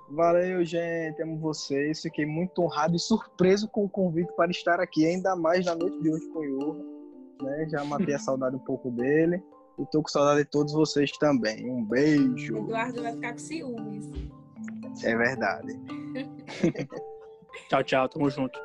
[0.09, 1.23] Valeu, gente.
[1.23, 2.01] Amo vocês.
[2.01, 6.01] Fiquei muito honrado e surpreso com o convite para estar aqui, ainda mais na noite
[6.01, 6.96] de hoje com o Iorra
[7.43, 7.69] né?
[7.69, 9.43] Já matei a saudade um pouco dele.
[9.79, 11.71] E tô com saudade de todos vocês também.
[11.71, 12.57] Um beijo.
[12.57, 14.11] Eduardo vai ficar com ciúmes.
[15.05, 15.79] É verdade.
[17.69, 18.09] Tchau, tchau.
[18.09, 18.59] Tamo junto.